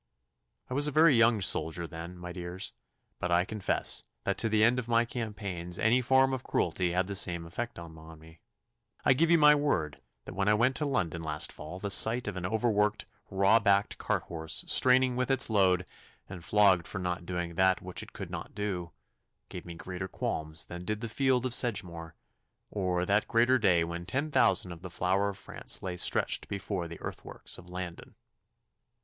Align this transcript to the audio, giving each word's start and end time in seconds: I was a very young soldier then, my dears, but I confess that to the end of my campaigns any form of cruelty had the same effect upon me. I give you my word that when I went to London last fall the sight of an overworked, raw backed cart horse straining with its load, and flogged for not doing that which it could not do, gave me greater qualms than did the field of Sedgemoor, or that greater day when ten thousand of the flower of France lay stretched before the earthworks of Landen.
I 0.67 0.73
was 0.73 0.87
a 0.87 0.91
very 0.91 1.13
young 1.13 1.41
soldier 1.41 1.85
then, 1.85 2.17
my 2.17 2.31
dears, 2.31 2.73
but 3.19 3.31
I 3.31 3.45
confess 3.45 4.01
that 4.23 4.35
to 4.39 4.49
the 4.49 4.63
end 4.63 4.79
of 4.79 4.87
my 4.87 5.05
campaigns 5.05 5.77
any 5.77 6.01
form 6.01 6.33
of 6.33 6.41
cruelty 6.43 6.93
had 6.93 7.05
the 7.05 7.13
same 7.13 7.45
effect 7.45 7.77
upon 7.77 8.17
me. 8.17 8.39
I 9.05 9.13
give 9.13 9.29
you 9.29 9.37
my 9.37 9.53
word 9.53 10.01
that 10.25 10.33
when 10.33 10.47
I 10.47 10.55
went 10.55 10.75
to 10.77 10.87
London 10.87 11.21
last 11.21 11.51
fall 11.51 11.77
the 11.77 11.91
sight 11.91 12.27
of 12.27 12.35
an 12.35 12.47
overworked, 12.47 13.05
raw 13.29 13.59
backed 13.59 13.99
cart 13.99 14.23
horse 14.23 14.63
straining 14.65 15.15
with 15.17 15.29
its 15.29 15.51
load, 15.51 15.87
and 16.27 16.43
flogged 16.43 16.87
for 16.87 16.97
not 16.97 17.27
doing 17.27 17.53
that 17.53 17.83
which 17.83 18.01
it 18.01 18.11
could 18.11 18.31
not 18.31 18.55
do, 18.55 18.89
gave 19.49 19.67
me 19.67 19.75
greater 19.75 20.07
qualms 20.07 20.65
than 20.65 20.83
did 20.83 21.01
the 21.01 21.09
field 21.09 21.45
of 21.45 21.53
Sedgemoor, 21.53 22.15
or 22.71 23.05
that 23.05 23.27
greater 23.27 23.59
day 23.59 23.83
when 23.83 24.07
ten 24.07 24.31
thousand 24.31 24.71
of 24.71 24.81
the 24.81 24.89
flower 24.89 25.29
of 25.29 25.37
France 25.37 25.83
lay 25.83 25.95
stretched 25.95 26.47
before 26.47 26.87
the 26.87 26.99
earthworks 27.01 27.59
of 27.59 27.69
Landen. 27.69 28.15